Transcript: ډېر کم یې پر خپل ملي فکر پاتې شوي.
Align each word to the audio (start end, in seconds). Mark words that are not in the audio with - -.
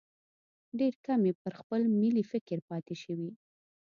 ډېر 0.79 0.93
کم 1.05 1.19
یې 1.27 1.33
پر 1.41 1.51
خپل 1.59 1.81
ملي 2.01 2.23
فکر 2.31 2.57
پاتې 2.69 2.95
شوي. 3.03 3.31